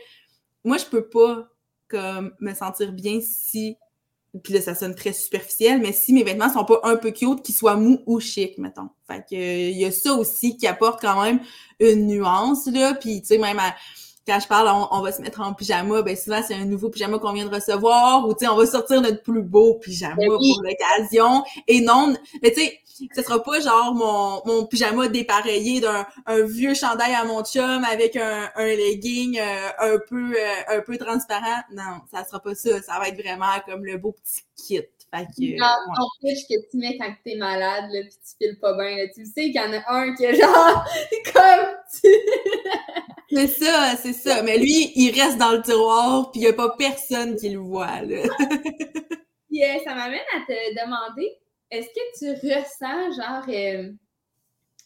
moi, 0.66 0.78
je 0.78 0.86
peux 0.86 1.08
pas 1.08 1.48
comme 1.88 2.34
me 2.42 2.54
sentir 2.54 2.92
bien 2.92 3.20
si 3.22 3.78
puis 4.44 4.54
là, 4.54 4.62
ça 4.62 4.76
sonne 4.76 4.94
très 4.94 5.14
superficiel, 5.14 5.82
mais 5.82 5.92
si 5.92 6.14
mes 6.14 6.24
vêtements 6.24 6.52
sont 6.52 6.66
pas 6.66 6.80
un 6.84 6.98
peu 6.98 7.12
cute, 7.12 7.42
qu'ils 7.42 7.56
soient 7.56 7.76
mous 7.76 8.02
ou 8.06 8.20
chic, 8.20 8.58
mettons. 8.58 8.90
Fait 9.08 9.24
que 9.28 9.70
il 9.72 9.78
y 9.78 9.86
a 9.86 9.92
ça 9.92 10.14
aussi 10.14 10.56
qui 10.56 10.68
apporte 10.68 11.02
quand 11.02 11.22
même 11.24 11.40
une 11.80 12.06
nuance, 12.08 12.68
là. 12.68 12.94
Puis, 12.94 13.22
tu 13.22 13.28
sais, 13.28 13.38
même 13.40 13.60
quand 14.30 14.40
je 14.40 14.48
parle, 14.48 14.88
on, 14.92 15.02
va 15.02 15.12
se 15.12 15.22
mettre 15.22 15.42
en 15.42 15.54
pyjama, 15.54 16.04
ben 16.04 16.16
souvent, 16.16 16.42
c'est 16.48 16.54
un 16.54 16.66
nouveau 16.66 16.90
pyjama 16.90 17.18
qu'on 17.18 17.34
vient 17.34 17.46
de 17.46 17.54
recevoir, 17.54 18.28
ou 18.28 18.34
tu 18.34 18.46
sais, 18.46 18.48
on 18.48 18.56
va 18.56 18.66
sortir 18.68 19.02
notre 19.02 19.24
plus 19.24 19.42
beau 19.42 19.74
pyjama 19.76 20.16
ben 20.18 20.28
pour 20.28 20.64
l'occasion. 20.64 21.44
Et 21.68 21.82
non, 21.82 22.16
mais 22.44 22.52
tu 22.52 22.62
sais, 22.62 22.80
ce 23.16 23.24
sera 23.24 23.42
pas 23.42 23.60
genre 23.60 23.96
mon, 23.96 24.42
mon 24.46 24.66
pyjama 24.66 25.08
dépareillé 25.08 25.80
d'un 25.80 26.06
un 26.26 26.42
vieux 26.42 26.74
chandail 26.74 27.14
à 27.16 27.24
mon 27.24 27.44
chum 27.44 27.84
avec 27.86 28.16
un, 28.16 28.50
un 28.56 28.66
legging 28.68 29.40
euh, 29.40 29.70
un 29.80 29.98
peu 30.08 30.34
euh, 30.34 30.78
un 30.78 30.82
peu 30.82 30.98
transparent. 30.98 31.64
Non, 31.74 32.02
ça 32.12 32.24
sera 32.26 32.40
pas 32.40 32.54
ça. 32.56 32.82
Ça 32.82 33.00
va 33.00 33.08
être 33.08 33.20
vraiment 33.20 33.48
comme 33.66 33.86
le 33.86 33.98
beau 33.98 34.12
petit 34.12 34.44
kit. 34.68 34.82
Fait 35.12 35.26
que, 35.26 35.60
Dans 35.60 35.94
ton 35.96 36.08
pitch 36.22 36.48
que 36.48 36.70
tu 36.70 36.78
mets 36.78 36.98
quand 36.98 37.12
t'es 37.24 37.36
malade, 37.36 37.86
là, 37.92 38.02
pis 38.04 38.16
tu 38.16 38.46
files 38.46 38.60
pas 38.60 38.74
bien, 38.74 38.98
là, 38.98 39.08
tu 39.14 39.26
sais 39.26 39.46
qu'il 39.46 39.56
y 39.56 39.60
en 39.60 39.74
a 39.74 39.82
un 39.88 40.14
qui 40.14 40.26
est 40.26 40.36
genre 40.42 40.86
comme 41.34 42.04
C'est 43.32 43.48
ça, 43.48 43.96
c'est 43.96 44.14
ça. 44.14 44.42
Mais 44.44 44.58
lui, 44.58 44.92
il 44.96 45.12
reste 45.20 45.38
dans 45.38 45.52
le 45.52 45.62
tiroir, 45.62 46.32
puis 46.32 46.42
il 46.42 46.44
y 46.44 46.48
a 46.48 46.54
pas 46.54 46.76
personne 46.78 47.36
qui 47.36 47.50
le 47.50 47.60
voit, 47.60 48.02
là. 48.02 48.24
yeah, 49.52 49.80
ça 49.84 49.94
m'amène 49.96 50.20
à 50.36 50.40
te 50.48 50.86
demander 50.86 51.38
est-ce 51.72 51.88
que 51.88 52.18
tu 52.18 52.48
ressens 52.48 53.12
genre 53.16 53.46
euh, 53.48 53.92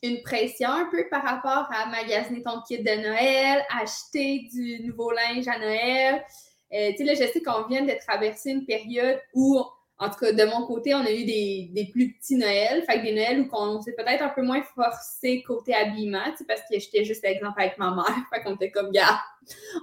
une 0.02 0.22
pression 0.22 0.70
un 0.70 0.90
peu 0.92 1.08
par 1.10 1.24
rapport 1.24 1.70
à 1.74 1.86
magasiner 1.86 2.44
ton 2.44 2.62
kit 2.68 2.80
de 2.80 3.02
Noël, 3.02 3.64
acheter 3.70 4.50
du 4.52 4.86
nouveau 4.86 5.12
linge 5.12 5.48
à 5.48 5.58
Noël? 5.58 6.26
Euh, 6.74 6.92
tu 6.92 6.98
sais, 6.98 7.04
là, 7.04 7.14
je 7.14 7.32
sais 7.32 7.42
qu'on 7.42 7.68
vient 7.68 7.84
de 7.84 7.94
traverser 8.06 8.52
une 8.52 8.66
période 8.66 9.20
où, 9.34 9.60
en 10.00 10.10
tout 10.10 10.20
cas, 10.20 10.32
de 10.32 10.44
mon 10.46 10.66
côté, 10.66 10.94
on 10.94 11.06
a 11.06 11.12
eu 11.12 11.24
des, 11.26 11.70
des 11.72 11.86
plus 11.86 12.14
petits 12.14 12.36
Noëls, 12.36 12.84
fait 12.84 13.00
que 13.00 13.04
des 13.04 13.14
Noëls 13.14 13.42
où 13.42 13.50
on 13.52 13.82
s'est 13.82 13.94
peut-être 13.94 14.24
un 14.24 14.30
peu 14.30 14.42
moins 14.42 14.64
forcé 14.76 15.44
côté 15.44 15.74
habillement, 15.74 16.26
tu 16.32 16.38
sais, 16.38 16.46
parce 16.46 16.62
que 16.62 16.80
j'étais 16.80 17.04
juste 17.04 17.24
exemple 17.24 17.62
avec 17.62 17.78
ma 17.78 17.92
mère, 17.92 18.16
fait 18.34 18.42
qu'on 18.42 18.56
était 18.56 18.72
comme, 18.72 18.92
gars, 18.92 19.20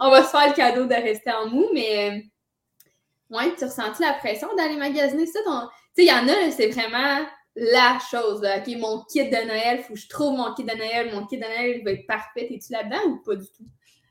on 0.00 0.10
va 0.10 0.24
se 0.24 0.30
faire 0.30 0.48
le 0.48 0.54
cadeau 0.54 0.86
de 0.86 0.94
rester 0.94 1.30
en 1.30 1.48
mou, 1.48 1.68
mais, 1.72 2.10
euh, 2.10 3.36
ouais, 3.36 3.54
tu 3.56 3.64
ressens 3.64 3.98
la 4.00 4.14
pression 4.14 4.48
d'aller 4.56 4.76
magasiner 4.76 5.26
ça? 5.26 5.38
Ton 5.44 5.68
il 5.96 6.06
y 6.06 6.12
en 6.12 6.28
a, 6.28 6.50
c'est 6.50 6.68
vraiment 6.68 7.26
la 7.56 7.98
chose. 8.10 8.42
OK, 8.42 8.76
mon 8.78 9.04
kit 9.04 9.28
de 9.28 9.46
Noël, 9.46 9.82
faut 9.82 9.94
que 9.94 10.00
je 10.00 10.08
trouve 10.08 10.36
mon 10.36 10.54
kit 10.54 10.64
de 10.64 10.74
Noël. 10.76 11.12
Mon 11.12 11.26
kit 11.26 11.36
de 11.36 11.42
Noël 11.42 11.82
va 11.84 11.92
être 11.92 12.06
parfait. 12.06 12.48
Es-tu 12.50 12.72
là-dedans 12.72 13.02
ou 13.06 13.16
pas 13.18 13.36
du 13.36 13.46
tout? 13.46 13.64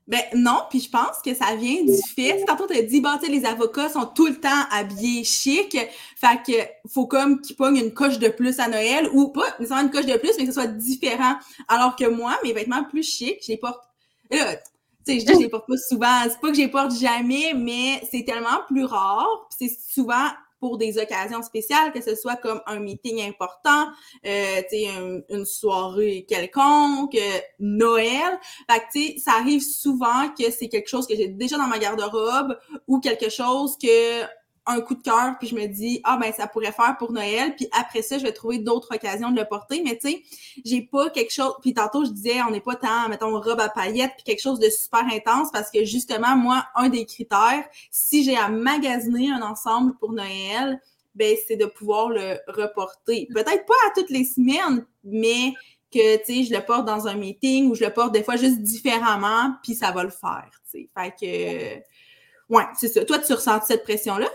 Ben 0.10 0.24
non, 0.34 0.64
puis 0.72 0.80
je 0.80 0.90
pense 0.90 1.22
que 1.24 1.36
ça 1.36 1.56
vient 1.56 1.84
du 1.84 2.02
fait, 2.16 2.44
tantôt 2.46 2.66
t'as 2.66 2.82
dit, 2.82 3.00
bah, 3.00 3.20
tu 3.24 3.30
les 3.30 3.46
avocats 3.46 3.90
sont 3.90 4.08
tout 4.08 4.26
le 4.26 4.40
temps 4.40 4.50
habillés 4.72 5.24
chic, 5.24 5.78
fait 6.16 6.42
que 6.44 6.90
faut 6.92 7.06
comme 7.06 7.40
qu'ils 7.42 7.56
pognent 7.56 7.78
une 7.78 7.94
coche 7.94 8.18
de 8.18 8.28
plus 8.28 8.60
à 8.60 8.68
Noël, 8.68 9.08
ou 9.14 9.28
pas 9.28 9.46
nécessairement 9.60 9.84
une 9.84 9.92
coche 9.92 10.08
de 10.08 10.18
plus, 10.18 10.32
mais 10.38 10.46
que 10.46 10.48
ce 10.48 10.54
soit 10.54 10.66
différent. 10.66 11.36
Alors 11.68 11.96
que 11.96 12.06
moi, 12.06 12.36
mes 12.44 12.54
vêtements 12.54 12.84
plus 12.86 13.04
chics, 13.04 13.38
je 13.44 13.52
les 13.52 13.58
porte, 13.58 13.84
là, 14.32 14.56
tu 14.56 14.64
sais, 15.06 15.20
je 15.20 15.26
dis 15.28 15.34
je 15.36 15.40
les 15.42 15.50
porte 15.50 15.68
pas 15.68 15.78
souvent, 15.78 16.24
c'est 16.24 16.42
pas 16.42 16.50
que 16.50 16.56
je 16.56 16.62
les 16.62 16.68
porte 16.70 17.00
jamais, 17.00 17.54
mais 17.56 18.02
c'est 18.12 18.26
tellement 18.26 18.64
plus 18.68 18.86
rare, 18.86 19.48
c'est 19.56 19.72
souvent 19.88 20.26
pour 20.60 20.78
des 20.78 20.98
occasions 20.98 21.42
spéciales, 21.42 21.92
que 21.92 22.02
ce 22.02 22.16
soit 22.16 22.36
comme 22.36 22.62
un 22.66 22.80
meeting 22.80 23.22
important, 23.28 23.88
euh, 24.26 24.62
une, 24.72 25.24
une 25.30 25.46
soirée 25.46 26.26
quelconque, 26.28 27.16
euh, 27.16 27.40
Noël. 27.60 28.40
Fait 28.70 29.16
que, 29.16 29.20
ça 29.20 29.34
arrive 29.40 29.62
souvent 29.62 30.30
que 30.38 30.52
c'est 30.52 30.68
quelque 30.68 30.90
chose 30.90 31.08
que 31.08 31.16
j'ai 31.16 31.28
déjà 31.28 31.58
dans 31.58 31.68
ma 31.68 31.80
garde-robe 31.80 32.58
ou 32.88 33.00
quelque 33.00 33.30
chose 33.30 33.78
que 33.78 34.24
un 34.70 34.82
coup 34.82 34.96
de 34.96 35.02
cœur, 35.02 35.36
puis 35.40 35.48
je 35.48 35.56
me 35.56 35.66
dis, 35.66 36.00
ah 36.04 36.18
ben 36.22 36.32
ça 36.32 36.48
pourrait 36.48 36.72
faire 36.72 36.96
pour 36.98 37.12
Noël, 37.12 37.56
puis 37.56 37.68
après 37.78 38.02
ça, 38.02 38.18
je 38.18 38.24
vais 38.24 38.32
trouver 38.32 38.60
d'autres 38.60 38.96
occasions 38.96 39.32
de 39.32 39.40
le 39.40 39.46
porter, 39.46 39.82
mais 39.84 39.98
tu 39.98 40.10
sais, 40.10 40.24
j'ai 40.64 40.82
pas 40.82 41.10
quelque 41.10 41.34
chose, 41.34 41.54
puis 41.62 41.74
tantôt 41.74 42.06
je 42.06 42.12
disais, 42.12 42.42
on 42.48 42.52
n'est 42.52 42.62
pas 42.62 42.76
tant, 42.76 43.10
mettons, 43.10 43.32
robe 43.42 43.60
à 43.60 43.70
paillettes, 43.70 44.14
puis 44.16 44.24
quelque 44.24 44.42
chose 44.42 44.60
de 44.60 44.70
super 44.70 45.06
intense, 45.12 45.50
parce 45.52 45.72
que 45.72 45.84
justement, 45.84 46.36
moi, 46.36 46.66
un 46.76 46.90
des 46.90 47.06
critères, 47.06 47.66
si 47.92 48.24
j'ai 48.24 48.38
à 48.38 48.48
magasiner 48.50 49.32
un 49.32 49.42
ensemble 49.42 49.96
pour 49.98 50.14
Noël, 50.14 50.80
ben 51.16 51.36
c'est 51.48 51.58
de 51.58 51.66
pouvoir 51.66 52.10
le 52.10 52.38
reporter. 52.48 53.28
Peut-être 53.34 53.66
pas 53.66 53.74
à 53.88 53.94
toutes 53.96 54.10
les 54.10 54.24
semaines, 54.24 54.86
mais 55.04 55.54
que, 55.92 56.18
tu 56.18 56.26
sais, 56.26 56.44
je 56.44 56.54
le 56.54 56.64
porte 56.64 56.86
dans 56.86 57.08
un 57.08 57.16
meeting 57.16 57.72
ou 57.72 57.76
je 57.76 57.84
le 57.84 57.92
porte 57.92 58.12
des 58.12 58.24
fois 58.24 58.36
juste 58.36 58.60
différemment, 58.60 59.56
puis 59.64 59.74
ça 59.74 59.92
va 59.92 60.04
le 60.04 60.12
faire, 60.12 60.52
tu 60.72 60.88
sais. 60.88 60.90
Fait 60.96 61.12
que, 61.20 62.54
ouais, 62.54 62.64
c'est 62.76 62.88
ça. 62.88 63.04
Toi, 63.04 63.18
tu 63.18 63.34
ressens 63.34 63.62
cette 63.66 63.84
pression-là? 63.84 64.30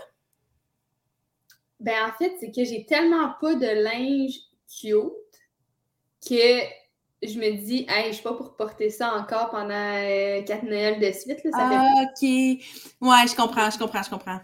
Ben, 1.79 1.95
en 2.07 2.11
fait, 2.17 2.35
c'est 2.39 2.51
que 2.51 2.63
j'ai 2.63 2.85
tellement 2.85 3.33
pas 3.39 3.55
de 3.55 3.67
linge 3.67 4.39
cute 4.67 5.11
que 6.27 6.61
je 7.21 7.39
me 7.39 7.57
dis, 7.57 7.85
hey, 7.89 8.07
je 8.07 8.13
suis 8.13 8.23
pas 8.23 8.33
pour 8.33 8.55
porter 8.55 8.89
ça 8.89 9.13
encore 9.15 9.49
pendant 9.49 9.73
euh, 9.73 10.41
quatre 10.43 10.63
Noëls 10.63 10.99
de 10.99 11.11
suite. 11.11 11.43
Là, 11.43 11.51
ça 11.51 11.69
ah, 11.71 12.03
OK. 12.03 12.21
Ouais, 12.21 13.27
je 13.27 13.35
comprends, 13.35 13.69
je 13.69 13.77
comprends, 13.77 14.03
je 14.03 14.09
comprends. 14.09 14.39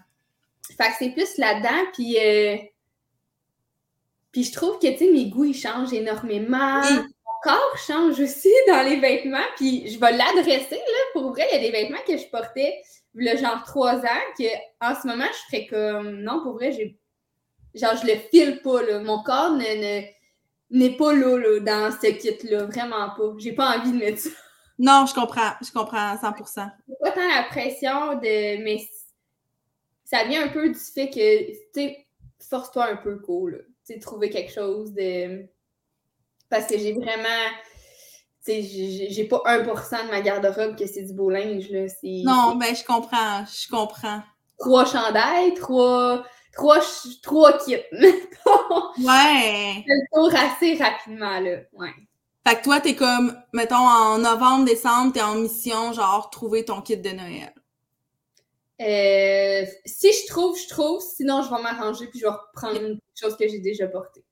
Fait 0.77 0.89
que 0.89 0.95
c'est 0.99 1.09
plus 1.09 1.37
là-dedans, 1.37 1.89
puis. 1.93 2.17
Euh, 2.19 2.57
puis 4.31 4.45
je 4.45 4.53
trouve 4.53 4.79
que, 4.79 4.87
tu 4.87 4.97
sais, 4.97 5.11
mes 5.11 5.29
goûts, 5.29 5.45
ils 5.45 5.53
changent 5.53 5.91
énormément. 5.91 6.81
Mon 6.81 7.03
corps 7.43 7.77
change 7.85 8.19
aussi 8.19 8.49
dans 8.67 8.87
les 8.87 8.97
vêtements, 8.97 9.39
puis 9.57 9.89
je 9.89 9.99
vais 9.99 10.13
l'adresser, 10.13 10.75
là. 10.75 11.03
Pour 11.13 11.31
vrai, 11.31 11.47
il 11.51 11.55
y 11.55 11.59
a 11.59 11.61
des 11.61 11.71
vêtements 11.71 12.01
que 12.07 12.17
je 12.17 12.27
portais, 12.27 12.81
le 13.13 13.35
genre 13.37 13.63
trois 13.65 13.97
ans, 13.97 14.23
que 14.37 14.45
en 14.79 14.95
ce 14.99 15.05
moment, 15.05 15.25
je 15.25 15.57
ferais 15.57 15.67
comme, 15.67 16.21
non, 16.21 16.41
pour 16.43 16.53
vrai, 16.53 16.71
j'ai 16.71 16.97
Genre, 17.73 17.95
je 17.95 18.07
le 18.07 18.19
file 18.31 18.61
pas, 18.61 18.81
là. 18.81 18.99
Mon 18.99 19.23
corps 19.23 19.55
n'est 19.55 20.97
pas 20.97 21.13
là, 21.13 21.37
là, 21.37 21.59
dans 21.59 21.91
ce 21.91 22.07
kit-là. 22.07 22.65
Vraiment 22.65 23.09
pas. 23.11 23.33
J'ai 23.37 23.53
pas 23.53 23.77
envie 23.77 23.91
de 23.91 23.97
mettre 23.97 24.19
ça. 24.19 24.29
Non, 24.77 25.05
je 25.05 25.13
comprends. 25.13 25.51
Je 25.61 25.71
comprends 25.71 26.11
à 26.11 26.17
100 26.17 26.31
pas 26.99 27.11
tant 27.11 27.27
la 27.27 27.43
pression 27.43 28.15
de... 28.15 28.63
Mais 28.63 28.79
ça 30.03 30.23
vient 30.23 30.45
un 30.45 30.47
peu 30.49 30.69
du 30.69 30.79
fait 30.79 31.09
que, 31.09 31.51
tu 31.51 31.57
sais, 31.73 32.07
force-toi 32.49 32.91
un 32.91 32.95
peu, 32.97 33.19
cool, 33.19 33.65
Tu 33.85 33.93
sais, 33.93 33.99
trouver 33.99 34.29
quelque 34.29 34.51
chose 34.51 34.93
de... 34.93 35.45
Parce 36.49 36.67
que 36.67 36.77
j'ai 36.77 36.93
vraiment... 36.93 37.47
Tu 38.43 38.53
sais, 38.53 39.07
j'ai 39.11 39.25
pas 39.25 39.41
1% 39.45 40.07
de 40.07 40.09
ma 40.09 40.21
garde-robe 40.21 40.75
que 40.75 40.87
c'est 40.87 41.03
du 41.03 41.13
beau 41.13 41.29
linge, 41.29 41.69
là. 41.69 41.85
Non, 42.23 42.55
mais 42.55 42.69
ben, 42.69 42.75
je 42.75 42.83
comprends. 42.83 43.45
Je 43.45 43.69
comprends. 43.69 44.23
Trois 44.57 44.85
chandails, 44.85 45.53
trois 45.53 46.25
trois, 46.53 46.79
trois 47.21 47.57
kits. 47.57 47.75
ouais. 47.91 49.83
le 49.85 50.13
tour 50.13 50.31
assez 50.33 50.75
rapidement, 50.75 51.39
là. 51.39 51.57
Ouais. 51.73 51.93
Fait 52.47 52.55
que 52.55 52.63
toi, 52.63 52.79
t'es 52.79 52.95
comme, 52.95 53.39
mettons, 53.53 53.75
en 53.75 54.17
novembre, 54.17 54.65
décembre, 54.65 55.13
t'es 55.13 55.21
en 55.21 55.35
mission, 55.35 55.93
genre, 55.93 56.29
trouver 56.31 56.65
ton 56.65 56.81
kit 56.81 56.97
de 56.97 57.09
Noël. 57.09 57.53
Euh, 58.81 59.65
si 59.85 60.11
je 60.11 60.27
trouve, 60.27 60.57
je 60.57 60.67
trouve. 60.67 61.01
Sinon, 61.01 61.43
je 61.43 61.53
vais 61.53 61.61
m'arranger 61.61 62.07
puis 62.07 62.19
je 62.19 62.25
vais 62.25 62.31
reprendre 62.31 62.79
quelque 62.79 62.99
chose 63.15 63.37
que 63.37 63.47
j'ai 63.47 63.59
déjà 63.59 63.87
porté. 63.87 64.23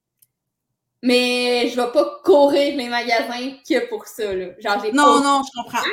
Mais 1.04 1.70
je 1.70 1.80
vais 1.80 1.92
pas 1.92 2.20
courir 2.26 2.76
les 2.76 2.90
magasins 2.90 3.58
que 3.68 3.88
pour 3.88 4.08
ça, 4.08 4.34
là. 4.34 4.48
Genre, 4.60 4.82
j'ai 4.84 4.92
Non, 4.92 5.22
non, 5.22 5.44
je 5.44 5.62
comprends. 5.62 5.88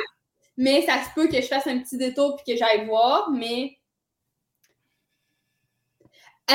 Mais 0.57 0.81
ça 0.81 1.03
se 1.03 1.09
peut 1.13 1.27
que 1.27 1.39
je 1.39 1.47
fasse 1.47 1.67
un 1.67 1.77
petit 1.79 1.97
détour 1.97 2.35
puis 2.35 2.53
que 2.53 2.59
j'aille 2.59 2.87
voir, 2.87 3.29
mais 3.29 3.76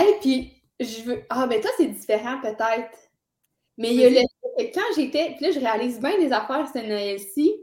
et 0.00 0.18
puis, 0.20 0.62
je 0.80 1.02
veux. 1.02 1.22
Ah, 1.30 1.46
ben 1.46 1.61
toi, 1.61 1.70
c'est 1.76 1.87
différent 1.87 2.40
peut-être. 2.40 2.99
Mais 3.78 3.94
il 3.94 4.00
y 4.00 4.04
a 4.04 4.11
le 4.11 4.20
que 4.58 4.75
quand 4.75 4.94
j'étais. 4.96 5.34
Puis 5.37 5.46
là, 5.46 5.52
je 5.52 5.61
réalise 5.61 6.00
bien 6.00 6.18
des 6.18 6.32
affaires 6.32 6.68
cette 6.72 6.87
Noël-ci 6.87 7.56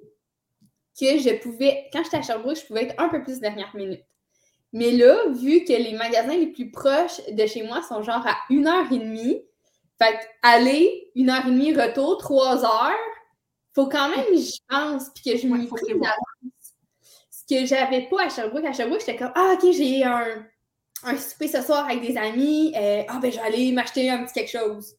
que 1.00 1.17
je 1.17 1.41
pouvais. 1.41 1.88
Quand 1.93 2.03
j'étais 2.03 2.17
à 2.17 2.21
Sherbrooke, 2.21 2.57
je 2.57 2.65
pouvais 2.65 2.86
être 2.86 3.01
un 3.01 3.09
peu 3.09 3.24
plus 3.24 3.39
dernière 3.39 3.75
minute. 3.75 4.03
Mais 4.74 4.91
là, 4.91 5.29
vu 5.29 5.63
que 5.63 5.74
les 5.74 5.93
magasins 5.93 6.36
les 6.36 6.48
plus 6.48 6.69
proches 6.71 7.21
de 7.31 7.45
chez 7.48 7.63
moi 7.63 7.81
sont 7.81 8.03
genre 8.03 8.25
à 8.25 8.36
une 8.50 8.67
heure 8.67 8.91
et 8.91 9.00
demie, 9.00 9.41
fait 10.00 10.19
aller, 10.43 11.12
une 11.15 11.29
heure 11.29 11.45
et 11.48 11.51
demie, 11.51 11.74
retour, 11.74 12.17
trois 12.17 12.63
heures, 12.63 12.93
faut 13.74 13.88
quand 13.88 14.09
même 14.09 14.25
que 14.25 14.36
j'y 14.36 14.59
pense 14.67 15.09
puis 15.13 15.31
que 15.31 15.38
je 15.38 15.48
m'y 15.48 15.67
prie 15.67 15.93
Ce 17.31 17.55
que 17.55 17.65
j'avais 17.65 18.07
pas 18.09 18.25
à 18.25 18.29
Sherbrooke. 18.29 18.65
À 18.65 18.74
Sherbrooke, 18.74 19.00
j'étais 19.00 19.17
comme 19.17 19.31
Ah, 19.36 19.55
ok, 19.55 19.71
j'ai 19.71 20.03
un 20.03 20.45
un 21.03 21.18
souper 21.18 21.48
ce 21.48 21.62
soir 21.62 21.86
avec 21.86 22.01
des 22.01 22.18
amis, 22.18 22.74
euh, 22.75 23.03
ah 23.08 23.20
ben 23.22 23.32
je 23.32 23.38
vais 23.38 23.44
aller 23.44 23.72
m'acheter 23.72 24.10
un 24.10 24.24
petit 24.24 24.34
quelque 24.34 24.58
chose. 24.58 24.96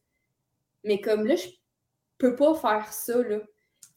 Mais 0.85 1.00
comme 1.00 1.26
là, 1.26 1.37
je 1.37 1.49
peux 2.19 2.37
pas 2.37 2.54
faire 2.54 2.92
ça, 2.92 3.19
là. 3.19 3.38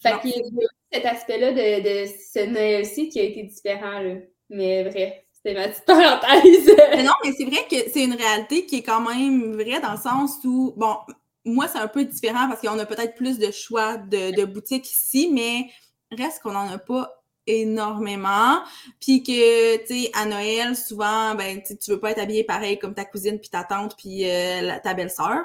Fait 0.02 0.20
qu'il 0.20 0.32
y 0.32 0.40
a 0.40 0.68
cet 0.92 1.06
aspect-là 1.06 1.52
de, 1.52 2.06
de 2.06 2.12
ce 2.32 2.46
Noël-ci 2.46 3.10
qui 3.10 3.20
a 3.20 3.24
été 3.24 3.44
différent, 3.44 4.00
là. 4.00 4.16
Mais 4.50 4.84
bref, 4.84 5.14
c'était 5.32 5.54
ma 5.54 5.70
petite 5.70 5.86
parenthèse. 5.86 6.72
mais 6.92 7.04
non, 7.04 7.14
mais 7.24 7.32
c'est 7.38 7.46
vrai 7.46 7.66
que 7.70 7.90
c'est 7.90 8.04
une 8.04 8.16
réalité 8.16 8.66
qui 8.66 8.78
est 8.78 8.84
quand 8.84 9.02
même 9.02 9.54
vraie 9.54 9.80
dans 9.80 9.94
le 9.94 9.98
sens 9.98 10.40
où, 10.44 10.74
bon, 10.76 10.98
moi, 11.46 11.68
c'est 11.68 11.80
un 11.80 11.88
peu 11.88 12.04
différent 12.06 12.48
parce 12.48 12.62
qu'on 12.62 12.78
a 12.80 12.86
peut-être 12.86 13.16
plus 13.16 13.40
de 13.40 13.52
choix 13.52 13.98
de, 13.98 14.36
de 14.36 14.46
boutiques 14.46 14.90
ici, 14.90 15.30
mais 15.32 15.70
reste 16.12 16.42
qu'on 16.42 16.52
n'en 16.52 16.70
a 16.70 16.78
pas 16.78 17.23
énormément. 17.48 18.62
Puis 19.00 19.24
que, 19.24 19.78
tu 19.86 20.04
sais, 20.04 20.12
à 20.14 20.26
Noël, 20.26 20.76
souvent, 20.76 21.36
ben, 21.36 21.62
tu 21.62 21.92
veux 21.92 22.00
pas 22.00 22.12
être 22.12 22.20
habillé 22.20 22.44
pareil 22.44 22.80
comme 22.80 22.94
ta 22.94 23.06
cousine, 23.06 23.40
puis 23.40 23.50
ta 23.50 23.64
tante, 23.64 23.96
puis 23.98 24.30
euh, 24.30 24.78
ta 24.84 24.94
belle-sœur. 24.94 25.44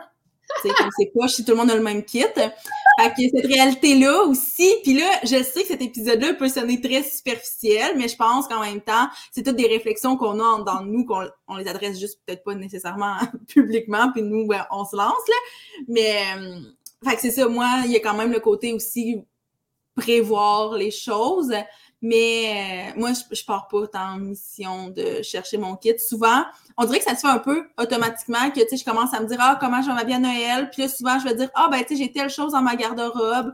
Tu 0.63 0.69
sais, 0.69 0.75
comme 0.75 0.89
c'est 0.99 1.13
pas 1.15 1.29
si 1.29 1.45
tout 1.45 1.53
le 1.53 1.59
monde 1.59 1.71
a 1.71 1.77
le 1.77 1.83
même 1.83 2.03
kit. 2.03 2.25
Fait 2.35 3.11
que 3.11 3.37
cette 3.37 3.47
réalité-là 3.47 4.23
aussi, 4.23 4.75
puis 4.83 4.95
là, 4.95 5.07
je 5.23 5.43
sais 5.43 5.63
que 5.63 5.69
cet 5.69 5.83
épisode-là 5.83 6.35
peut 6.35 6.49
sonner 6.49 6.81
très 6.81 7.03
superficiel, 7.03 7.97
mais 7.97 8.09
je 8.09 8.17
pense 8.17 8.49
qu'en 8.49 8.61
même 8.61 8.81
temps, 8.81 9.09
c'est 9.31 9.43
toutes 9.43 9.57
des 9.57 9.67
réflexions 9.67 10.17
qu'on 10.17 10.41
a 10.41 10.65
dans 10.65 10.83
nous, 10.83 11.05
qu'on 11.05 11.29
on 11.49 11.57
les 11.57 11.69
adresse 11.69 12.01
juste 12.01 12.21
peut-être 12.25 12.43
pas 12.45 12.55
nécessairement 12.55 13.17
publiquement, 13.49 14.11
puis 14.13 14.23
nous, 14.23 14.47
ben, 14.47 14.65
on 14.71 14.85
se 14.85 14.97
lance, 14.97 15.29
là. 15.29 15.35
Mais, 15.87 16.17
euh, 16.39 16.61
fait 17.05 17.15
que 17.15 17.21
c'est 17.21 17.31
ça, 17.31 17.47
moi, 17.47 17.83
il 17.85 17.93
y 17.93 17.97
a 17.97 18.01
quand 18.01 18.15
même 18.15 18.33
le 18.33 18.41
côté 18.41 18.73
aussi 18.73 19.23
prévoir 19.95 20.75
les 20.75 20.91
choses. 20.91 21.53
Mais 22.01 22.93
euh, 22.95 23.01
moi, 23.01 23.11
je, 23.13 23.35
je 23.35 23.45
pars 23.45 23.67
pas 23.69 23.87
en 23.95 24.19
mission 24.19 24.89
de 24.89 25.23
chercher 25.23 25.59
mon 25.59 25.75
kit. 25.77 25.99
Souvent, 25.99 26.45
on 26.77 26.85
dirait 26.85 26.99
que 26.99 27.05
ça 27.05 27.17
se 27.17 27.21
fait 27.21 27.27
un 27.27 27.39
peu 27.39 27.67
automatiquement 27.77 28.51
que, 28.51 28.61
tu 28.61 28.69
sais, 28.69 28.77
je 28.77 28.85
commence 28.85 29.13
à 29.13 29.21
me 29.21 29.27
dire, 29.27 29.39
ah, 29.41 29.59
comment 29.61 29.83
je 29.83 29.91
vais 29.91 30.13
à 30.13 30.19
Noël? 30.19 30.71
Puis 30.71 30.83
là, 30.83 30.89
souvent, 30.89 31.19
je 31.19 31.25
vais 31.25 31.35
dire, 31.35 31.51
ah, 31.55 31.69
ben, 31.71 31.81
tu 31.81 31.97
sais, 31.97 32.05
j'ai 32.05 32.13
telle 32.13 32.31
chose 32.31 32.53
dans 32.53 32.63
ma 32.63 32.77
garde-robe. 32.77 33.53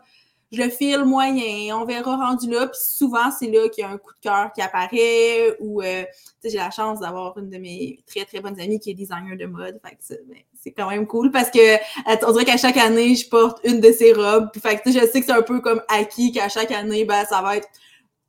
Je 0.53 0.63
le 0.63 0.69
file 0.69 1.05
moyen, 1.05 1.77
on 1.77 1.85
verra 1.85 2.17
rendu 2.17 2.51
là. 2.51 2.67
Puis 2.67 2.79
souvent, 2.81 3.31
c'est 3.37 3.51
là 3.51 3.69
qu'il 3.71 3.83
y 3.83 3.87
a 3.87 3.91
un 3.91 3.97
coup 3.97 4.13
de 4.13 4.21
cœur 4.21 4.53
qui 4.53 4.61
apparaît 4.61 5.57
ou, 5.59 5.83
euh, 5.83 6.05
tu 6.05 6.11
sais, 6.43 6.51
j'ai 6.51 6.59
la 6.59 6.71
chance 6.71 7.01
d'avoir 7.01 7.37
une 7.39 7.49
de 7.49 7.57
mes 7.57 7.99
très, 8.07 8.25
très 8.25 8.41
bonnes 8.41 8.61
amies 8.61 8.79
qui 8.79 8.91
est 8.91 8.95
designer 8.95 9.37
de 9.37 9.47
mode. 9.47 9.81
Fait 9.83 9.97
que 9.97 10.23
ben, 10.29 10.39
c'est 10.63 10.73
quand 10.73 10.89
même 10.91 11.07
cool 11.07 11.31
parce 11.31 11.51
que 11.51 11.79
on 12.27 12.33
dirait 12.33 12.45
qu'à 12.45 12.57
chaque 12.59 12.77
année, 12.77 13.17
je 13.17 13.29
porte 13.29 13.59
une 13.65 13.81
de 13.81 13.91
ses 13.91 14.13
robes. 14.13 14.51
Fait 14.63 14.77
que, 14.77 14.93
je 14.93 15.01
sais 15.01 15.21
que 15.21 15.27
c'est 15.27 15.33
un 15.33 15.43
peu 15.43 15.61
comme 15.61 15.81
acquis 15.89 16.31
qu'à 16.31 16.49
chaque 16.49 16.71
année, 16.71 17.05
ben, 17.05 17.25
ça 17.25 17.41
va 17.43 17.57
être 17.57 17.69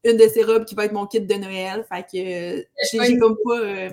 une 0.06 0.18
de 0.18 0.28
ces 0.28 0.44
robes 0.44 0.66
qui 0.66 0.76
va 0.76 0.86
être 0.86 0.94
mon 0.94 1.06
kit 1.08 1.20
de 1.20 1.36
Noël. 1.36 1.86
Fait 1.92 2.04
que 2.04 2.66
j'ai 2.92 3.18
comme 3.18 3.38
pas. 3.44 3.60
Euh, 3.60 3.90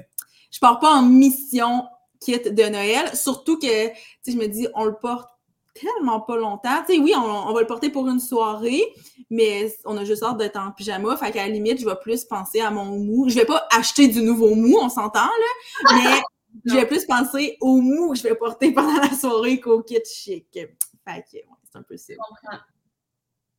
je 0.51 0.59
pars 0.59 0.79
pas 0.79 0.91
en 0.91 1.03
mission 1.03 1.85
kit 2.21 2.39
de 2.39 2.63
Noël. 2.65 3.15
Surtout 3.17 3.59
que, 3.59 3.89
tu 3.89 3.95
sais, 4.23 4.33
je 4.33 4.37
me 4.37 4.47
dis, 4.47 4.69
on 4.75 4.85
le 4.85 4.95
porte 4.95 5.29
tellement 5.75 6.21
pas 6.21 6.37
longtemps. 6.37 6.83
Tu 6.87 6.95
sais, 6.95 7.01
oui, 7.01 7.15
on, 7.17 7.53
va 7.53 7.61
le 7.61 7.67
porter 7.67 7.91
pour 7.91 8.07
une 8.09 8.21
soirée, 8.21 8.85
mais 9.31 9.75
on 9.85 9.97
a 9.97 10.05
juste 10.05 10.23
hâte 10.23 10.37
d'être 10.37 10.59
en 10.59 10.71
pyjama. 10.71 11.17
Fait 11.17 11.33
qu'à 11.33 11.47
la 11.47 11.49
limite, 11.49 11.81
je 11.81 11.87
vais 11.87 11.97
plus 11.97 12.25
penser 12.25 12.61
à 12.61 12.71
mon 12.71 12.85
mou. 12.99 13.29
Je 13.29 13.35
vais 13.35 13.47
pas 13.47 13.67
acheter 13.71 14.09
du 14.09 14.23
nouveau 14.23 14.55
mou, 14.55 14.77
on 14.81 14.91
s'entend, 14.91 15.21
là, 15.21 15.95
mais 15.95 16.21
je 16.67 16.75
vais 16.75 16.87
plus 16.87 17.07
penser 17.07 17.57
au 17.61 17.81
mou 17.81 18.13
que 18.13 18.19
je 18.19 18.23
vais 18.23 18.35
porter 18.35 18.73
pendant 18.75 19.01
la 19.01 19.11
soirée 19.17 19.61
qu'au 19.61 19.83
kit 19.83 20.03
chic. 20.05 20.47
Fait 20.53 21.25
que, 21.31 21.37
ouais, 21.37 21.47
c'est 21.65 21.79
un 21.79 21.83
peu 21.83 21.97
ça. 21.97 22.13